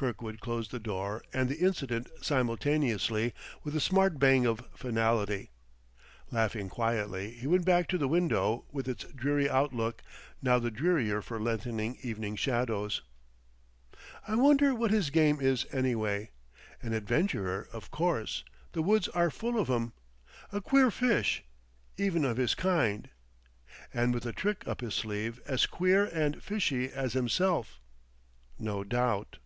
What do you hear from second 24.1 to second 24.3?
with